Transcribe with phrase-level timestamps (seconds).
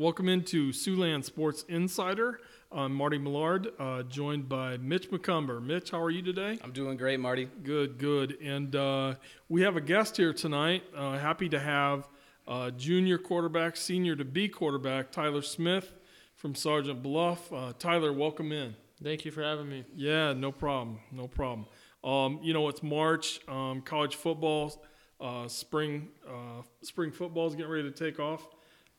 [0.00, 2.40] Welcome into Siouxland Sports Insider.
[2.72, 5.62] I'm Marty Millard, uh, joined by Mitch McCumber.
[5.62, 6.58] Mitch, how are you today?
[6.64, 7.50] I'm doing great, Marty.
[7.62, 8.38] Good, good.
[8.40, 9.16] And uh,
[9.50, 10.84] we have a guest here tonight.
[10.96, 12.08] Uh, happy to have
[12.48, 15.92] uh, junior quarterback, senior to be quarterback, Tyler Smith
[16.34, 17.52] from Sergeant Bluff.
[17.52, 18.74] Uh, Tyler, welcome in.
[19.04, 19.84] Thank you for having me.
[19.94, 21.66] Yeah, no problem, no problem.
[22.02, 23.40] Um, you know, it's March.
[23.48, 24.82] Um, college football,
[25.20, 28.48] uh, spring, uh, spring football is getting ready to take off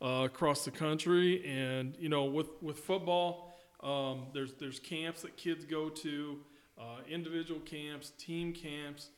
[0.02, 5.36] uh, across the country, and you know, with with football, um, there's there's camps that
[5.36, 6.38] kids go to,
[6.78, 9.10] uh, individual camps, team camps.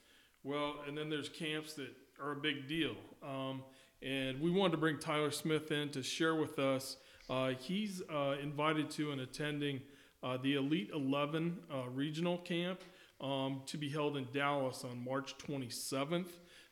[0.43, 1.89] Well, and then there's camps that
[2.23, 2.95] are a big deal.
[3.23, 3.63] Um,
[4.03, 6.99] and we wanted to bring Tyler Smith in to share with us.
[7.31, 9.81] Uh, he's uh, invited to and attending
[10.23, 12.81] uh, the Elite 11 uh, regional camp
[13.21, 16.27] um, to be held in Dallas on March 27th.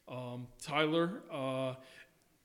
[0.09, 1.75] Um, Tyler, uh,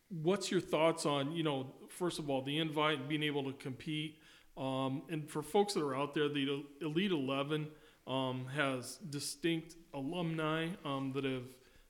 [0.10, 3.54] what's your thoughts on, you know, first of all, the invite and being able to
[3.54, 4.20] compete?
[4.58, 7.68] Um, and for folks that are out there, the Elite 11
[8.08, 11.44] um, has distinct alumni um, that have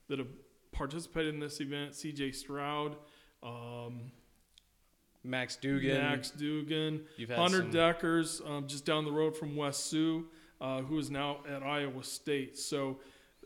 [0.10, 0.28] that have
[0.72, 1.96] participated in this event.
[1.96, 2.32] C.J.
[2.32, 2.96] Stroud,
[3.44, 4.12] um,
[5.24, 5.98] Max Duggan.
[5.98, 10.28] Max Duggan, You've had Hunter some- Dekkers, um, just down the road from West Sioux,
[10.62, 12.58] uh, who is now at Iowa State.
[12.58, 13.00] So,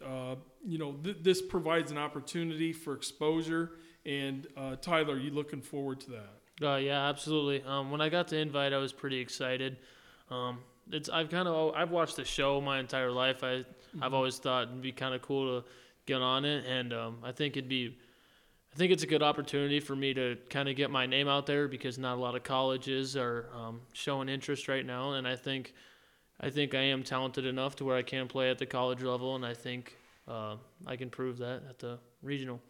[0.05, 0.35] uh,
[0.65, 3.71] you know, th- this provides an opportunity for exposure.
[4.05, 6.67] And uh, Tyler, you looking forward to that?
[6.67, 7.63] Uh, yeah, absolutely.
[7.67, 9.77] Um, when I got the invite, I was pretty excited.
[10.29, 10.59] Um,
[10.91, 13.43] it's I've kind of I've watched the show my entire life.
[13.43, 13.65] I
[14.01, 15.67] I've always thought it'd be kind of cool to
[16.05, 17.97] get on it, and um, I think it'd be
[18.73, 21.45] I think it's a good opportunity for me to kind of get my name out
[21.45, 25.35] there because not a lot of colleges are um, showing interest right now, and I
[25.35, 25.73] think
[26.39, 29.35] I think I am talented enough to where I can play at the college level,
[29.35, 30.55] and I think uh,
[30.87, 32.61] I can prove that at the regional.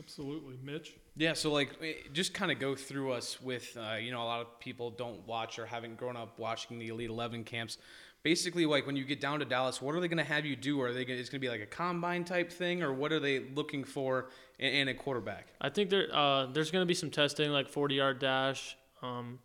[0.00, 0.94] Absolutely, Mitch.
[1.16, 4.24] Yeah, so like, eh, just kind of go through us with, uh, you know, a
[4.24, 7.76] lot of people don't watch or haven't grown up watching the Elite Eleven camps.
[8.22, 10.56] Basically, like when you get down to Dallas, what are they going to have you
[10.56, 10.80] do?
[10.80, 13.20] Are they gonna, it's going to be like a combine type thing, or what are
[13.20, 15.48] they looking for in, in a quarterback?
[15.60, 18.76] I think there uh, there's going to be some testing, like 40 yard dash.
[19.02, 19.38] Um,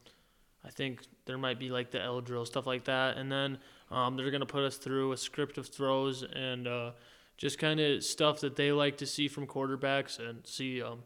[0.65, 3.17] I think there might be like the L drill, stuff like that.
[3.17, 3.57] And then
[3.91, 6.91] um, they're going to put us through a script of throws and uh,
[7.37, 10.99] just kind of stuff that they like to see from quarterbacks and see um,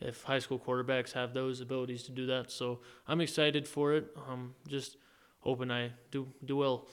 [0.00, 2.50] if high school quarterbacks have those abilities to do that.
[2.50, 4.16] So I'm excited for it.
[4.28, 4.96] Um, just
[5.40, 6.86] hoping I do do well.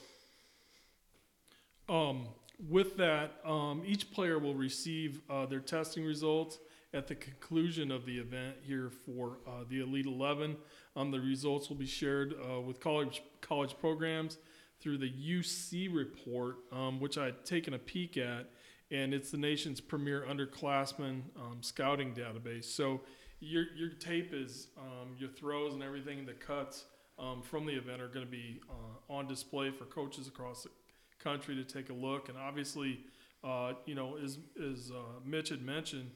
[1.88, 2.28] Um,
[2.68, 6.58] with that, um, each player will receive uh, their testing results
[6.94, 10.56] at the conclusion of the event here for uh, the Elite 11.
[10.96, 14.38] Um, the results will be shared uh, with college college programs
[14.80, 18.48] through the UC report, um, which I'd taken a peek at,
[18.94, 22.64] and it's the nation's premier underclassmen um, scouting database.
[22.64, 23.00] So
[23.40, 26.84] your your tape is um, your throws and everything, the cuts
[27.18, 30.70] um, from the event are going to be uh, on display for coaches across the
[31.18, 32.28] country to take a look.
[32.28, 33.00] And obviously,
[33.42, 36.10] uh, you know, as as uh, Mitch had mentioned,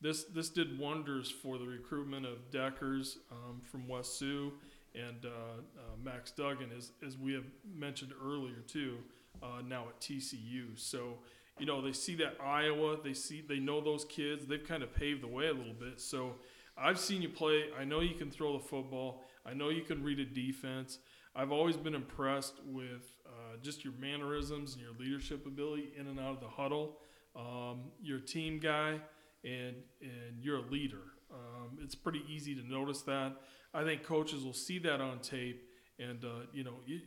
[0.00, 4.52] this this did wonders for the recruitment of Dekkers um, from West Sioux
[4.94, 8.98] and uh, uh, Max Duggan, as as we have mentioned earlier too.
[9.42, 11.18] Uh, now at TCU, so
[11.60, 14.46] you know they see that Iowa, they see they know those kids.
[14.46, 16.00] They've kind of paved the way a little bit.
[16.00, 16.36] So
[16.76, 17.64] I've seen you play.
[17.78, 19.22] I know you can throw the football.
[19.44, 20.98] I know you can read a defense.
[21.34, 26.18] I've always been impressed with uh, just your mannerisms and your leadership ability in and
[26.18, 26.98] out of the huddle.
[27.36, 28.98] Um, you're a team guy,
[29.44, 31.02] and and you're a leader.
[31.30, 33.36] Um, it's pretty easy to notice that.
[33.72, 35.62] I think coaches will see that on tape,
[35.98, 37.00] and uh, you know you,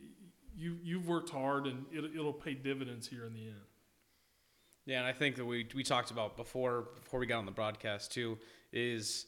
[0.56, 3.73] you you've worked hard, and it, it'll pay dividends here in the end.
[4.86, 7.52] Yeah, and I think that we we talked about before before we got on the
[7.52, 8.38] broadcast too
[8.72, 9.26] is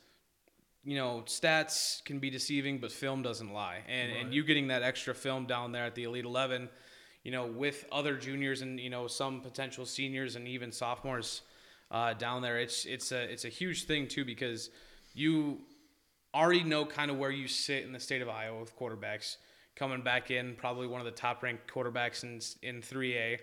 [0.84, 3.82] you know stats can be deceiving, but film doesn't lie.
[3.88, 4.20] And Right.
[4.22, 6.68] and you getting that extra film down there at the Elite Eleven,
[7.24, 11.42] you know, with other juniors and you know some potential seniors and even sophomores
[11.90, 14.70] uh, down there, it's it's a it's a huge thing too because
[15.14, 15.60] you
[16.34, 19.36] already know kind of where you sit in the state of Iowa with quarterbacks
[19.76, 23.38] coming back in, probably one of the top ranked quarterbacks in in 3A.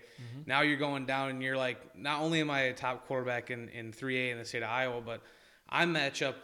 [0.46, 3.68] Now you're going down and you're like, not only am I a top quarterback in,
[3.70, 5.22] in 3A in the state of Iowa, but
[5.68, 6.36] I match up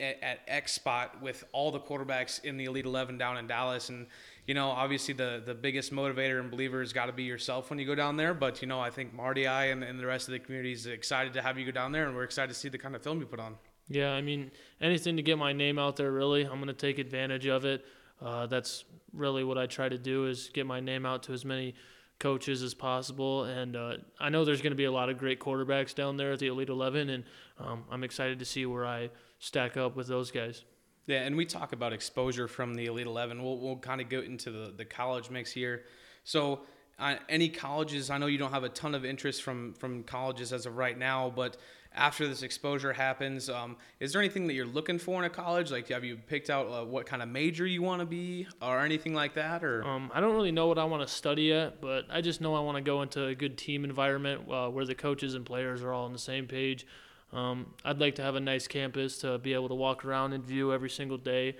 [0.00, 3.88] at, at X spot with all the quarterbacks in the Elite 11 down in Dallas.
[3.88, 4.06] And,
[4.46, 7.78] you know, obviously the, the biggest motivator and believer has got to be yourself when
[7.78, 8.34] you go down there.
[8.34, 10.86] But, you know, I think Marty, I, and, and the rest of the community is
[10.86, 13.02] excited to have you go down there, and we're excited to see the kind of
[13.02, 13.56] film you put on.
[13.88, 16.98] Yeah, I mean, anything to get my name out there, really, I'm going to take
[16.98, 17.84] advantage of it.
[18.20, 18.84] Uh, that's
[19.18, 21.74] really what I try to do is get my name out to as many
[22.18, 23.44] coaches as possible.
[23.44, 26.32] And uh, I know there's going to be a lot of great quarterbacks down there
[26.32, 27.24] at the Elite 11, and
[27.58, 30.64] um, I'm excited to see where I stack up with those guys.
[31.06, 33.42] Yeah, and we talk about exposure from the Elite Eleven.
[33.42, 35.84] We'll we'll kind of go into the the college mix here.
[36.24, 36.60] So,
[36.98, 38.10] uh, any colleges?
[38.10, 40.98] I know you don't have a ton of interest from from colleges as of right
[40.98, 41.56] now, but
[41.98, 45.70] after this exposure happens, um, is there anything that you're looking for in a college?
[45.70, 48.80] Like, have you picked out uh, what kind of major you want to be, or
[48.80, 49.64] anything like that?
[49.64, 52.40] Or Um, I don't really know what I want to study yet, but I just
[52.40, 55.44] know I want to go into a good team environment uh, where the coaches and
[55.44, 56.86] players are all on the same page.
[57.32, 60.42] Um, I'd like to have a nice campus to be able to walk around and
[60.42, 61.56] view every single day.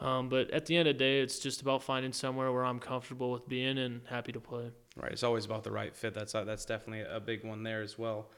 [0.00, 2.80] Um, but at the end of the day, it's just about finding somewhere where I'm
[2.80, 4.72] comfortable with being and happy to play.
[4.96, 5.12] Right.
[5.12, 6.12] It's always about the right fit.
[6.12, 8.30] That's uh, that's definitely a big one there as well.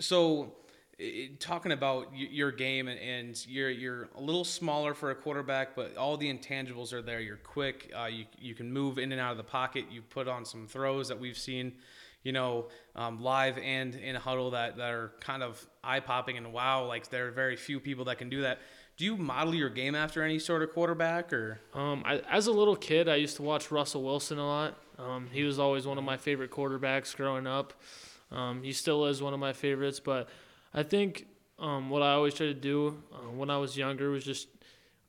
[0.00, 0.54] So,
[1.38, 5.96] talking about your game and, and you're you're a little smaller for a quarterback, but
[5.96, 7.20] all the intangibles are there.
[7.20, 7.92] You're quick.
[7.96, 9.84] Uh, you you can move in and out of the pocket.
[9.90, 11.74] You put on some throws that we've seen,
[12.24, 12.66] you know,
[12.96, 16.84] um, live and in a huddle that that are kind of eye popping and wow.
[16.86, 18.58] Like there are very few people that can do that.
[18.96, 21.60] Do you model your game after any sort of quarterback or?
[21.72, 24.76] Um, I, as a little kid, I used to watch Russell Wilson a lot.
[24.98, 27.74] Um, he was always one of my favorite quarterbacks growing up.
[28.30, 30.28] Um, he still is one of my favorites, but
[30.74, 31.26] I think
[31.58, 34.48] um, what I always tried to do uh, when I was younger was just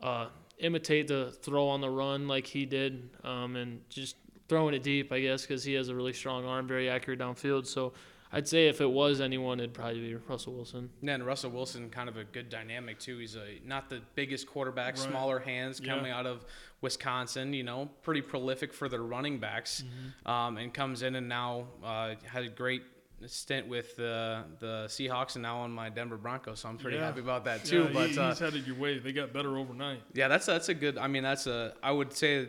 [0.02, 0.28] uh,
[0.60, 4.16] imitate the throw on the run like he did, um, and just
[4.48, 7.68] throwing it deep, I guess, because he has a really strong arm, very accurate downfield.
[7.68, 7.94] So
[8.32, 10.90] I'd say if it was anyone, it'd probably be Russell Wilson.
[11.02, 13.18] Yeah, and Russell Wilson, kind of a good dynamic too.
[13.18, 15.10] He's a not the biggest quarterback, Right.
[15.10, 15.96] smaller hands Yeah.
[15.96, 16.46] coming out of
[16.82, 17.54] Wisconsin.
[17.54, 19.84] You know, pretty prolific for their running backs,
[20.26, 22.84] um, and comes in and now uh, had a great
[23.28, 26.60] stint with the the Seahawks and now on my Denver Broncos.
[26.62, 27.06] So I'm pretty Yeah.
[27.06, 27.84] happy about that too.
[27.84, 29.00] Yeah, but he, uh, he's headed your way.
[29.00, 30.02] They got better overnight.
[30.14, 30.98] yeah, that's that's a good.
[30.98, 31.74] I mean, that's a.
[31.84, 32.48] I would say,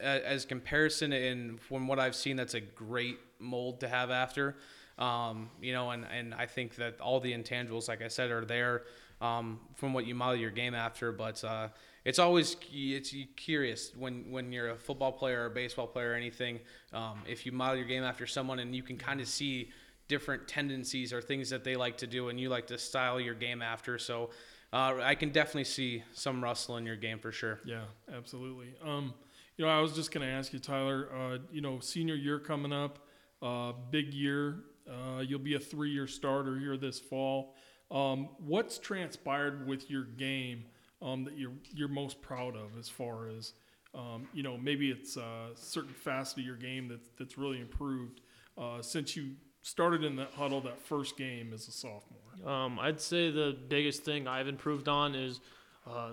[0.00, 4.56] as comparison in from what I've seen, that's a great mold to have after.
[4.98, 8.44] Um, you know, and and I think that all the intangibles, like I said, are
[8.44, 8.82] there
[9.20, 11.10] um, from what you model your game after.
[11.12, 11.68] But uh,
[12.04, 16.14] it's always it's curious when when you're a football player or a baseball player or
[16.14, 16.60] anything.
[16.92, 19.70] Um, if you model your game after someone and you can kind of see
[20.10, 23.34] different tendencies or things that they like to do, and you like to style your
[23.34, 23.98] game after.
[23.98, 24.30] So.
[24.72, 27.58] Uh, I can definitely see some Russell in your game for sure.
[27.64, 27.86] Yeah,
[28.16, 28.68] absolutely.
[28.84, 29.14] Um,
[29.56, 31.08] you know, I was just going to ask you, Tyler.
[31.12, 33.00] Uh, you know, senior year coming up,
[33.42, 34.60] uh, big year.
[34.88, 37.56] Uh, you'll be a three-year starter here this fall.
[37.90, 40.64] Um, what's transpired with your game
[41.02, 43.54] um, that you're you're most proud of, as far as
[43.94, 44.56] um, you know?
[44.56, 48.20] Maybe it's a certain facet of your game that's that's really improved
[48.56, 52.50] uh, since you started in that huddle that first game as a sophomore.
[52.50, 55.40] Um, I'd say the biggest thing I've improved on is
[55.86, 56.10] uh,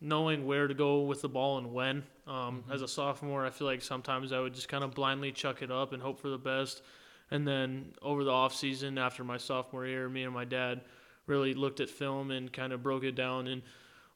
[0.00, 2.02] knowing where to go with the ball and when.
[2.26, 5.62] Um, As a sophomore, I feel like sometimes I would just kind of blindly chuck
[5.62, 6.82] it up and hope for the best.
[7.30, 10.82] And then over the off season, after my sophomore year, me and my dad
[11.26, 13.62] really looked at film and kind of broke it down and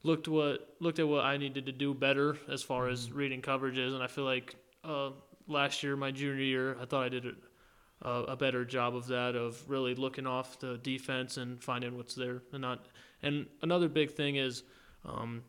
[0.03, 3.94] looked what looked at what I needed to do better as far as reading coverages.
[3.94, 4.55] And I feel like
[4.85, 5.11] uh,
[5.49, 7.27] last year, my junior year, I thought I did
[8.02, 12.43] a, better job of that of really looking off the defense and finding what's there
[12.52, 12.87] and not
[13.23, 14.62] and another big thing is
[15.05, 15.43] um,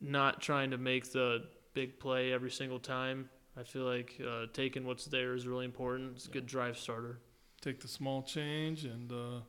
[0.00, 3.28] not trying to make the big play every single time.
[3.56, 6.16] I feel like uh, taking what's there is really important.
[6.16, 7.20] It's a good drive starter.
[7.60, 9.40] Take the small change and uh,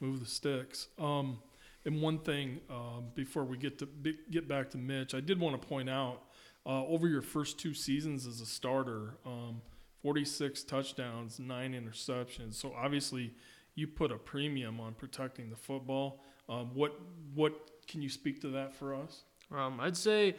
[0.00, 0.88] move the sticks.
[0.98, 1.38] Um,
[1.84, 3.88] and one thing um, before we get to
[4.30, 6.22] get back to Mitch, I did want to point out
[6.64, 9.62] uh, over your first two seasons as a starter, um,
[10.02, 12.54] 46 touchdowns, nine interceptions.
[12.54, 13.34] So obviously,
[13.74, 16.22] you put a premium on protecting the football.
[16.48, 17.00] Um, what
[17.34, 17.52] what
[17.88, 19.22] can you speak to that for us?
[19.54, 20.34] um, i'd say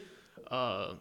[0.50, 0.94] uh,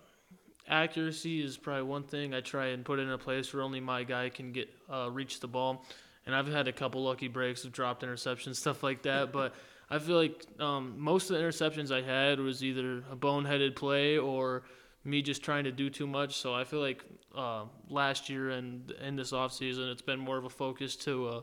[0.69, 4.05] accuracy is probably one thing i try and put in a place where only my
[4.05, 5.85] guy can get uh, reach the ball
[6.27, 9.33] and I've had a couple lucky breaks of dropped interceptions, stuff like that.
[9.33, 9.55] But
[9.91, 14.19] I feel like um, most of the interceptions I had was either a boneheaded play
[14.19, 14.63] or
[15.05, 16.37] me just trying to do too much.
[16.37, 17.05] So I feel like
[17.35, 21.41] uh, last year and in this offseason, it's been more of a focus to uh,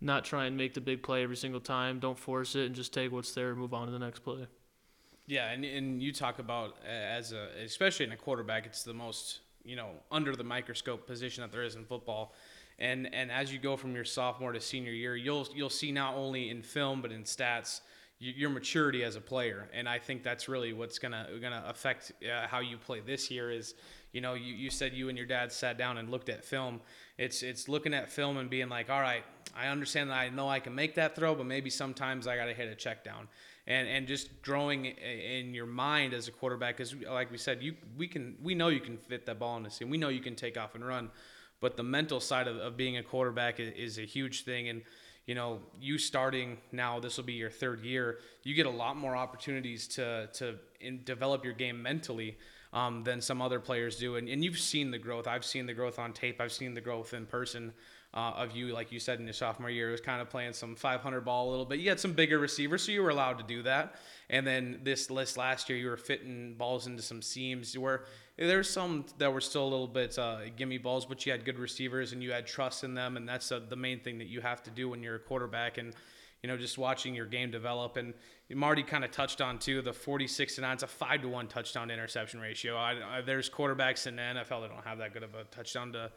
[0.00, 1.98] not try and make the big play every single time.
[1.98, 4.46] Don't force it and just take what's there and move on to the next play.
[5.26, 8.92] Yeah, and, and you talk about uh, as a especially in a quarterback, it's the
[8.94, 12.34] most you know under the microscope position that there is in football.
[12.78, 16.14] And and as you go from your sophomore to senior year, you'll you'll see not
[16.14, 17.80] only in film but in stats
[18.32, 19.68] your maturity as a player.
[19.72, 23.50] And I think that's really what's gonna gonna affect uh, how you play this year.
[23.50, 23.74] Is
[24.12, 26.80] you know you, you said you and your dad sat down and looked at film.
[27.18, 29.24] It's it's looking at film and being like, all right,
[29.56, 32.46] I understand that I know I can make that throw, but maybe sometimes I got
[32.46, 33.28] to hit a check down
[33.66, 37.74] and and just growing in your mind as a quarterback because like we said you
[37.96, 40.20] we can we know you can fit that ball in the seam we know you
[40.20, 41.10] can take off and run
[41.60, 44.82] but the mental side of, of being a quarterback is, is a huge thing and
[45.26, 48.18] you know, you starting now, this will be your third year.
[48.42, 50.56] You get a lot more opportunities to to
[51.04, 52.36] develop your game mentally
[52.74, 54.16] um, than some other players do.
[54.16, 55.26] And, and you've seen the growth.
[55.26, 56.40] I've seen the growth on tape.
[56.40, 57.72] I've seen the growth in person
[58.12, 60.76] uh, of you, like you said in your sophomore year, was kind of playing some
[60.76, 61.80] 500 ball a little bit.
[61.80, 63.96] You had some bigger receivers, so you were allowed to do that.
[64.30, 68.04] And then this list last year, you were fitting balls into some seams where
[68.36, 71.58] there's some that were still a little bit uh, gimme balls, but you had good
[71.58, 74.40] receivers and you had trust in them, and that's uh, the main thing that you
[74.40, 75.78] have to do when you're a quarterback.
[75.78, 75.94] And
[76.44, 77.96] you know, just watching your game develop.
[77.96, 78.12] And
[78.54, 80.74] Marty kind of touched on too the 46 to 9.
[80.74, 82.76] It's a 5 to 1 touchdown interception ratio.
[82.76, 85.92] I, I, there's quarterbacks in the NFL that don't have that good of a touchdown
[85.92, 86.12] to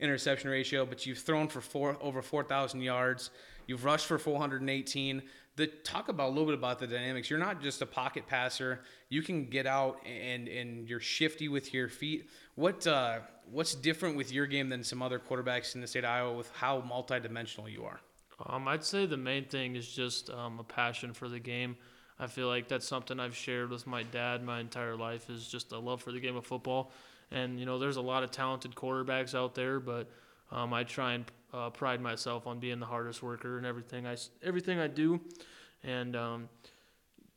[0.00, 3.30] interception ratio, but you've thrown for four over 4,000 yards.
[3.68, 5.22] You've rushed for 418.
[5.58, 7.28] The talk about a little bit about the dynamics.
[7.28, 8.80] You're not just a pocket passer.
[9.08, 12.30] You can get out and and you're shifty with your feet.
[12.54, 13.18] What uh,
[13.50, 16.48] what's different with your game than some other quarterbacks in the state of Iowa with
[16.52, 18.00] how multidimensional you are?
[18.46, 21.76] Um, I'd say the main thing is just um, a passion for the game.
[22.20, 25.72] I feel like that's something I've shared with my dad my entire life is just
[25.72, 26.92] a love for the game of football.
[27.32, 30.08] And you know, there's a lot of talented quarterbacks out there, but
[30.50, 34.16] um, I try and uh, pride myself on being the hardest worker and everything I
[34.42, 35.20] everything I do.
[35.82, 36.48] And um,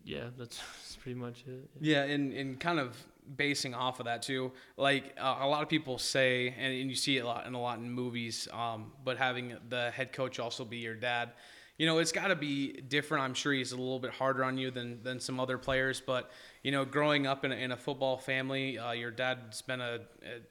[0.04, 1.70] yeah, that's, that's pretty much it.
[1.80, 2.98] Yeah, and, and kind of
[3.36, 4.52] basing off of that too.
[4.78, 7.54] Like uh, a lot of people say, and, and, you see it a lot in
[7.54, 8.48] a lot in movies.
[8.52, 11.32] Um, but having the head coach also be your dad,
[11.78, 13.24] you know, it's got to be different.
[13.24, 16.02] I'm sure he's a little bit harder on you than than some other players.
[16.02, 16.32] But
[16.64, 20.00] you know, growing up in a, in a football family, uh, your dad's been a,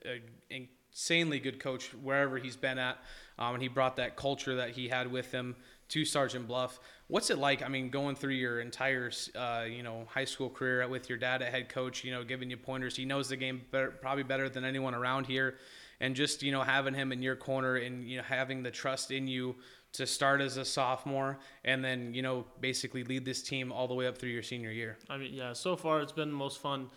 [0.07, 2.99] a, a, insanely good coach wherever he's been at,
[3.39, 5.57] um, and he brought that culture that he had with him
[5.89, 6.79] to Sergeant Bluff.
[7.09, 7.63] What's it like?
[7.63, 11.43] I mean, going through your entire, uh, you know, high school career with your dad
[11.43, 12.97] at head coach, you know, giving you pointers.
[12.97, 15.57] He knows the game better, probably better than anyone around here,
[16.01, 19.11] and just you know having him in your corner and you know having the trust
[19.11, 19.57] in you
[19.93, 23.95] to start as a sophomore and then you know basically lead this team all the
[23.95, 24.97] way up through your senior year.
[25.09, 25.53] I mean, yeah.
[25.53, 26.89] So far, it's been the most fun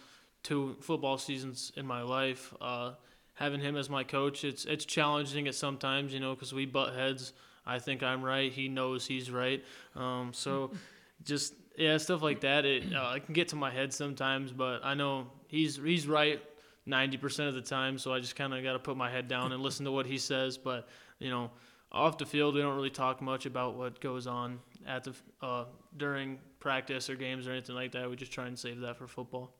[0.43, 2.53] two football seasons in my life.
[2.61, 2.91] Uh,
[3.35, 6.93] having him as my coach, it's it's challenging at sometimes, you know, because we butt
[6.93, 7.33] heads
[7.65, 8.51] I think I'm right.
[8.51, 9.63] He knows he's right.
[9.95, 10.71] Um, so
[11.23, 12.65] just yeah, stuff like that.
[12.65, 16.41] It uh, I can get to my head sometimes, but I know he's he's right
[16.87, 17.97] 90% of the time.
[17.97, 20.05] So I just kind of got to put my head down and listen to what
[20.05, 20.57] he says.
[20.57, 20.87] But
[21.19, 21.51] you know,
[21.91, 25.65] off the field, we don't really talk much about what goes on at the uh,
[25.97, 28.09] during practice or games or anything like that.
[28.09, 29.53] We just try and save that for football.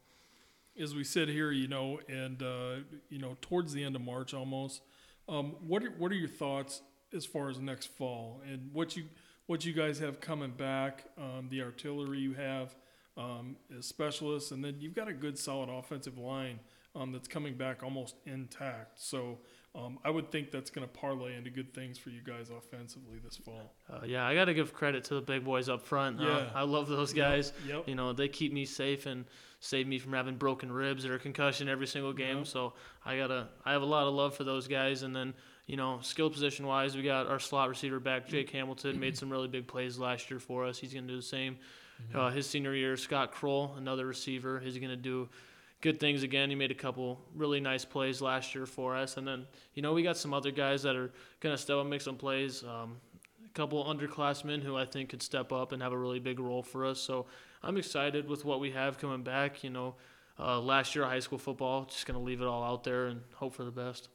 [0.82, 2.76] As we sit here, you know, and uh,
[3.10, 4.82] you know, towards the end of March almost,
[5.30, 6.82] um, what are, what are your thoughts
[7.16, 9.06] as far as next fall and what you
[9.46, 12.76] what you guys have coming back, um, the artillery you have
[13.18, 16.60] um, as specialists, and then you've got a good solid offensive line
[16.96, 19.00] um, that's coming back almost intact.
[19.00, 19.40] So
[19.76, 23.18] um, I would think that's going to parlay into good things for you guys offensively
[23.24, 23.74] this fall.
[23.92, 26.20] Uh, yeah, I got to give credit to the big boys up front.
[26.20, 26.50] Uh, yeah.
[26.54, 27.54] I love those guys.
[27.66, 27.88] Yep, yep.
[27.88, 29.26] You know, they keep me safe and
[29.60, 32.40] save me from having broken ribs or concussion every single game.
[32.40, 32.48] Yep.
[32.48, 35.34] So I gotta, I have a lot of love for those guys, and then
[35.66, 39.30] you know, skill position wise, we got our slot receiver back, Jake Hamilton, made some
[39.30, 40.78] really big plays last year for us.
[40.78, 41.58] He's going to do the same
[42.10, 42.20] mm-hmm.
[42.20, 42.98] uh, his senior year.
[42.98, 45.30] Scott Kroll, another receiver, he's going to do
[45.84, 46.50] good things again.
[46.50, 49.18] He made a couple really nice plays last year for us.
[49.18, 51.12] And then, you know, we got some other guys that are
[51.54, 52.64] to step up and make some plays.
[52.64, 52.96] Um,
[53.46, 56.64] a couple underclassmen who I think could step up and have a really big role
[56.64, 57.02] for us.
[57.02, 57.26] So
[57.62, 59.62] I'm excited with what we have coming back.
[59.62, 59.96] You know,
[60.40, 63.54] uh, last year high school football, just to leave it all out there and hope
[63.54, 64.08] for the best.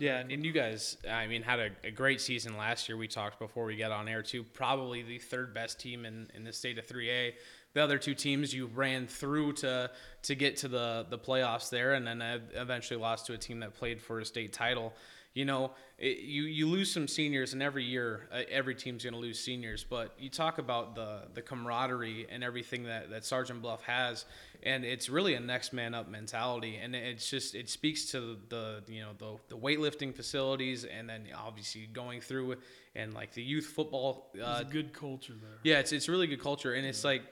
[0.00, 2.96] Yeah, and you guys, I mean, had a, a, great season last year.
[2.96, 4.42] We talked before we get on air too.
[4.42, 7.34] Probably the third best team in, in the state of 3A.
[7.74, 9.90] The other two teams you ran through to
[10.22, 13.60] to get to the the playoffs there, and then uh, eventually lost to a team
[13.60, 14.94] that played for a state title
[15.34, 19.14] you know, it, you you lose some seniors, and every year uh, every team's going
[19.14, 19.84] to lose seniors.
[19.84, 24.24] But you talk about the the camaraderie and everything that that Sergeant Bluff has,
[24.64, 28.82] and it's really a next man up mentality, and it's just it speaks to the
[28.88, 32.56] you know the the weightlifting facilities, and then obviously going through
[32.96, 34.32] and like the youth football.
[34.42, 35.58] Uh, good culture there.
[35.62, 37.22] Yeah, it's it's really good culture, and it's like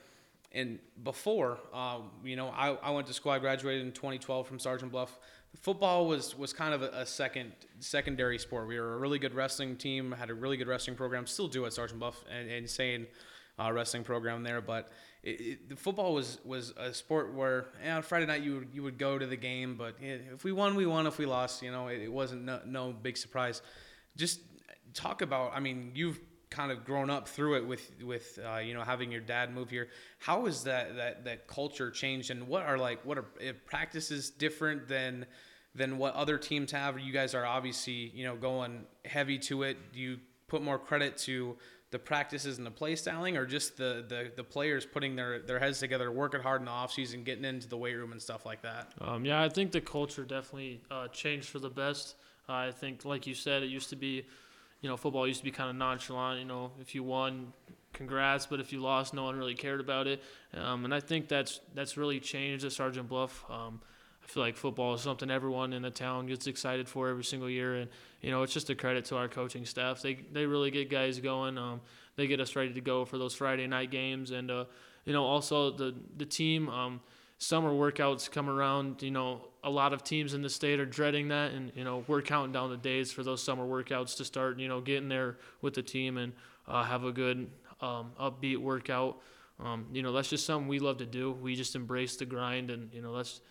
[0.52, 3.32] and before, um, you know, I, I went to school.
[3.32, 5.18] I graduated in 2012 from Sergeant Bluff
[5.56, 8.68] football was was kind of a, a, second secondary sport.
[8.68, 11.66] We were a really good wrestling team, had a really good wrestling program, still do
[11.66, 13.06] at Sergeant Bluff, and insane
[13.58, 14.60] uh, wrestling program there.
[14.60, 14.90] But
[15.22, 18.68] it, it, the football was was a sport where yeah, on Friday night you would
[18.72, 21.06] you would go to the game, but if we won, we won.
[21.06, 23.62] If we lost, you know, it, it wasn't no, no big surprise.
[24.16, 24.40] Just
[24.94, 25.52] talk about.
[25.54, 29.12] I mean, you've kind of grown up through it with with uh, you know having
[29.12, 29.88] your dad move here
[30.18, 33.26] how has that that that culture changed and what are like what are
[33.66, 35.26] practices different than
[35.74, 39.76] than what other teams have you guys are obviously you know going heavy to it
[39.92, 41.56] do you put more credit to
[41.90, 45.58] the practices and the play styling, or just the the, the players putting their, their
[45.58, 48.44] heads together, working hard in the off season, getting into the weight room and stuff
[48.44, 48.92] like that?
[49.00, 52.16] Um, yeah, I think the culture definitely uh, changed for the best.
[52.48, 54.26] Uh, I think, like you said, it used to be,
[54.80, 56.40] you know, football used to be kind of nonchalant.
[56.40, 57.52] You know, if you won,
[57.92, 60.22] congrats, but if you lost, no one really cared about it.
[60.54, 63.44] Um, and I think that's that's really changed at Sergeant Bluff.
[63.50, 63.80] Um,
[64.22, 67.48] I feel like football is something everyone in the town gets excited for every single
[67.48, 70.02] year, and you know, it's just a credit to our coaching staff.
[70.02, 71.58] They they really get guys going.
[71.58, 71.80] Um,
[72.16, 74.64] they get us ready to go for those Friday night games, and uh,
[75.04, 76.68] you know, also the the team.
[76.68, 77.00] Um,
[77.38, 81.28] summer workouts come around, you know, a lot of teams in the state are dreading
[81.28, 84.58] that, and you know, we're counting down the days for those summer workouts to start,
[84.58, 86.32] you know, getting there with the team and
[86.66, 87.50] uh, have a good
[87.82, 89.20] um, upbeat workout.
[89.60, 91.32] Um, you know, that's just something we love to do.
[91.32, 93.42] We just embrace the grind, and you know, that's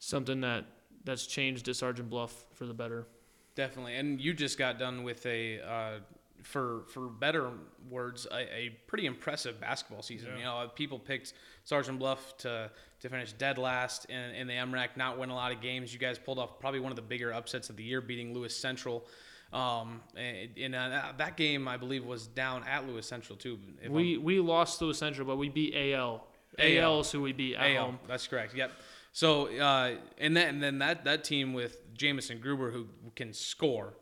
[0.00, 0.64] something that
[1.04, 3.06] that's changed at Sergeant Bluff for the better.
[3.54, 5.98] Definitely, and you just got done with a, uh,
[6.42, 7.50] for for better
[7.88, 10.30] words, a, a pretty impressive basketball season.
[10.32, 10.38] Yeah.
[10.38, 11.32] You know, people picked
[11.64, 12.70] Sergeant Bluff to
[13.00, 15.92] to finish dead last in, in the MRAC, not win a lot of games.
[15.92, 18.56] You guys pulled off probably one of the bigger upsets of the year, beating Lewis
[18.56, 19.06] Central.
[19.52, 23.58] Um, and, and uh, that game, I believe, was down at Lewis Central too.
[23.82, 26.26] if We we lost Lewis Central, but we beat AL.
[26.58, 26.78] AL.
[26.78, 27.84] AL is who we beat at AL.
[27.84, 27.98] home.
[28.06, 28.54] That's correct.
[28.54, 28.70] Yep.
[29.12, 33.94] So uh, and then and then that that team with Jamison Gruber who can score,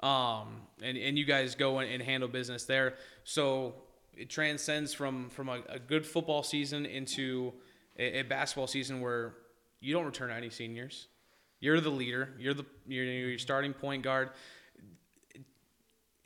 [0.00, 2.94] um, and and you guys go and, and handle business there.
[3.24, 3.74] So
[4.16, 7.52] it transcends from from a, a good football season into
[7.98, 9.34] a, a basketball season where
[9.80, 11.08] you don't return any seniors.
[11.60, 12.30] You're the leader.
[12.38, 14.30] You're the you're, your starting point guard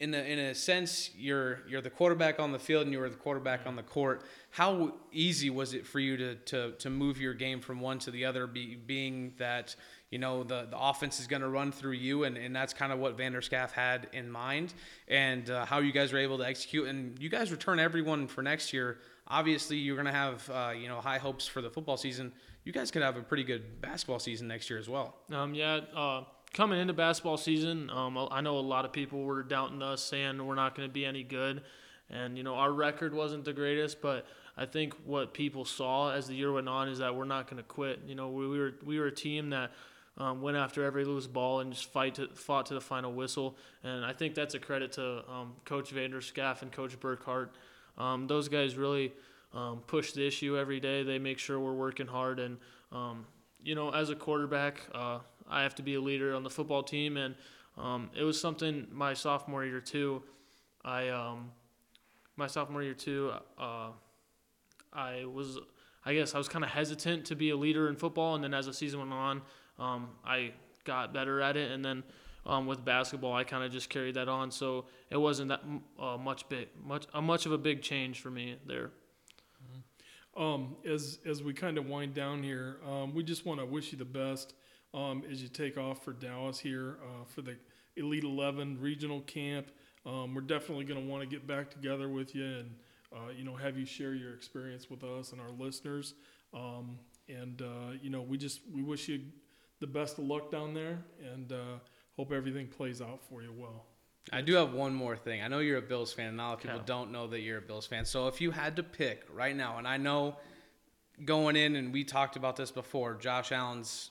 [0.03, 3.09] in a, in a sense, you're you're the quarterback on the field and you were
[3.09, 4.25] the quarterback on the court.
[4.51, 8.11] How easy was it for you to to, to move your game from one to
[8.11, 9.77] the other, be, being that
[10.13, 12.93] you know the, the offense is going to run through you, and, and that's kind
[12.93, 14.75] of what Vanderscaff had in mind,
[15.09, 16.87] and uh, how you guys were able to execute.
[16.87, 18.99] And you guys return everyone for next year.
[19.27, 22.31] Obviously, you're going to have uh, you know high hopes for the football season.
[22.65, 25.17] You guys could have a pretty good basketball season next year as well.
[25.33, 29.43] Um, yeah, uh, coming into basketball season, um, I know a lot of people were
[29.43, 31.63] doubting us, saying we're not going to be any good,
[32.11, 34.27] and you know our record wasn't the greatest, but
[34.59, 37.57] I think what people saw as the year went on is that we're not going
[37.57, 38.01] to quit.
[38.07, 39.71] You know, we, we were we were a team that.
[40.19, 43.57] Um, went after every loose ball and just fight to, fought to the final whistle,
[43.83, 47.49] and I think that's a credit to um, Coach Vanderscaff and Coach Burkhart.
[47.97, 49.15] Um, those guys really
[49.55, 51.03] um, push the issue every day.
[51.03, 52.59] They make sure we're working hard, and
[52.93, 53.25] um,
[53.65, 56.83] you know, as a quarterback, uh, I have to be a leader on the football
[56.83, 57.35] team, and
[57.79, 60.23] um, it was something my sophomore year too.
[60.85, 61.11] I
[62.37, 63.33] my sophomore year too.
[63.59, 63.89] Uh,
[64.93, 65.59] I was,
[66.05, 68.55] I guess, I was kind of hesitant to be a leader in football, and then
[68.55, 69.43] as the season went on,
[69.83, 70.53] um, I
[70.85, 72.03] got better at it, and then.
[72.45, 75.63] Um, with basketball, I kind of just carried that on, so it wasn't that
[75.97, 78.91] uh, much big, much uh, much of a big change for me there.
[80.37, 83.93] Um, as as we kind of wind down here, um, we just want to wish
[83.93, 84.55] you the best
[84.95, 87.57] um, as you take off for Dallas here uh, for the
[87.97, 89.71] Elite Eleven regional camp.
[90.07, 92.75] Um, we're definitely going to want to get back together with you and
[93.15, 96.15] uh, you know have you share your experience with us and our listeners.
[96.55, 99.21] Um, and uh, you know we just we wish you
[99.83, 100.99] the best of luck down there
[101.35, 101.57] and uh,
[102.17, 103.85] hope everything plays out for you well.
[104.33, 105.43] I do have one more thing.
[105.43, 106.85] I know you're a Bills fan, and a lot of people Okay.
[106.87, 108.05] don't know that you're a Bills fan.
[108.05, 110.37] So if you had to pick right now, and I know
[111.25, 114.11] going in, and we talked about this before, Josh Allen's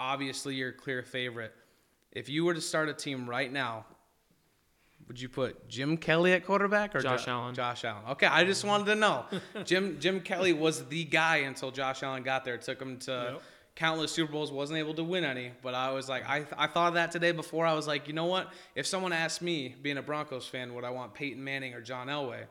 [0.00, 1.52] obviously your clear favorite.
[2.10, 3.86] If you were to start a team right now,
[5.06, 7.54] would you put Jim Kelly at quarterback or Josh Jo- Allen.
[7.54, 8.02] Josh Allen.
[8.10, 9.24] Okay, I just wanted to know.
[9.64, 12.54] Jim Jim Kelly was the guy until Josh Allen got there.
[12.56, 13.42] It took him to Yep.
[13.76, 15.52] Countless Super Bowls, wasn't able to win any.
[15.62, 17.66] But I was like, I, I thought of that today before.
[17.66, 18.52] I was like, you know what?
[18.74, 22.08] If someone asked me, being a Broncos fan, would I want Peyton Manning or John
[22.08, 22.44] Elway?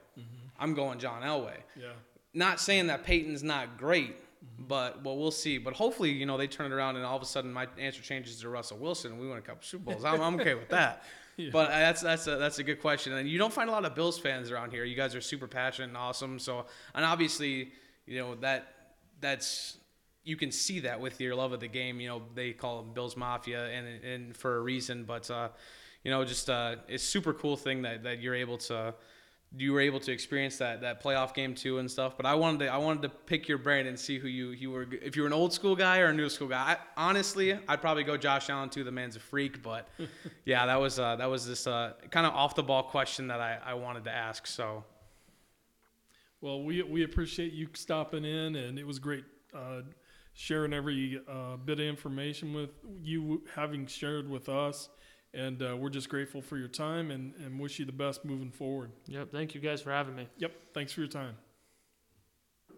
[0.57, 1.57] I'm going John Elway.
[1.75, 1.87] Yeah.
[2.33, 4.15] Not saying that Peyton's not great,
[4.59, 5.57] but well, we'll see.
[5.57, 8.01] But hopefully, you know, they turn it around and all of a sudden my answer
[8.01, 10.05] changes to Russell Wilson and we win a couple Super Bowls.
[10.05, 11.03] I'm, I'm okay with that.
[11.37, 11.49] Yeah.
[11.51, 13.83] But uh, that's that's a, that's a good question, and you don't find a lot
[13.83, 14.85] of Bills fans around here.
[14.85, 16.39] You guys are super passionate and awesome.
[16.39, 17.73] So, and obviously,
[18.05, 18.73] you know that
[19.19, 19.75] that's
[20.25, 22.01] you can see that with your love of the game.
[22.01, 25.05] You know they call them Bills Mafia, and and for a reason.
[25.05, 25.49] But uh,
[26.03, 28.93] you know, just uh, it's super cool thing that, that you're able to
[29.57, 32.17] you were able to experience that that playoff game too and stuff.
[32.17, 34.71] But I wanted to I wanted to pick your brain and see who you you
[34.71, 36.73] were if you were an old school guy or a new school guy.
[36.73, 38.83] I, honestly, I'd probably go Josh Allen too.
[38.83, 39.61] The man's a freak.
[39.61, 39.87] But
[40.45, 43.39] yeah, that was uh, that was this uh, kind of off the ball question that
[43.39, 44.47] I, I wanted to ask.
[44.47, 44.83] So
[46.41, 49.23] Well, we we appreciate you stopping in, and it was great
[49.55, 49.81] uh,
[50.35, 52.69] sharing every uh, bit of information with
[53.01, 54.89] you, having shared with us,
[55.35, 58.51] And uh, we're just grateful for your time and, and wish you the best moving
[58.51, 58.91] forward.
[59.07, 59.31] Yep.
[59.31, 60.29] Thank you guys for having me.
[60.37, 60.53] Yep.
[60.73, 61.35] Thanks for your time.